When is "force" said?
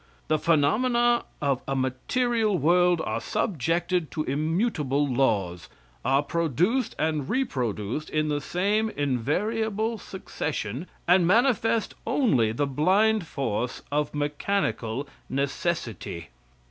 13.27-13.83